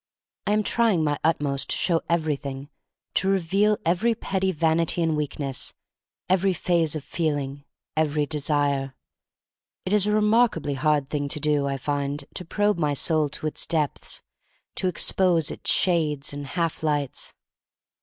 [0.47, 1.03] I am trying.
[1.03, 2.69] my utmost to show everything—
[3.13, 5.75] to re veal every petty vanity and weakness,
[6.27, 8.95] every phase of feeling, every desire.
[9.85, 13.45] It is a remarkably hard thing to do, I find, to probe my soul to
[13.45, 14.23] its depths,
[14.77, 17.35] to expose its shades and half lights.